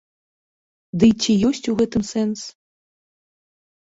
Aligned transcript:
Дый 1.03 1.11
ці 1.21 1.31
ёсць 1.49 1.61
у 1.73 1.75
гэтым 1.81 2.01
сэнс? 2.13 2.39